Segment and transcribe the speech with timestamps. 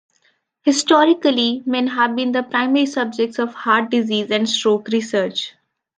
[0.63, 5.53] Historically men have been the primary subjects of heart disease and stroke research.